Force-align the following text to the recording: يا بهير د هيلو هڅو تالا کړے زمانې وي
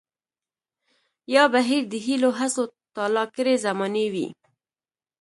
يا 1.33 1.43
بهير 1.53 1.83
د 1.91 1.93
هيلو 2.05 2.29
هڅو 2.39 2.63
تالا 2.95 3.23
کړے 3.35 3.53
زمانې 3.65 4.05
وي 4.13 4.27